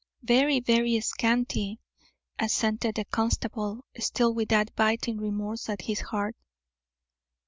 "Very, 0.23 0.59
very 0.61 0.99
scanty," 0.99 1.79
assented 2.39 2.95
the 2.95 3.05
constable, 3.05 3.85
still 3.99 4.33
with 4.33 4.49
that 4.49 4.75
biting 4.75 5.17
remorse 5.19 5.69
at 5.69 5.83
his 5.83 5.99
heart. 6.01 6.35